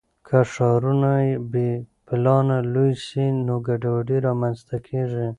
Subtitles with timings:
[0.27, 1.13] که ښارونه
[1.51, 1.69] بې
[2.05, 5.27] پلانه لوی سي نو ګډوډي رامنځته کیږي.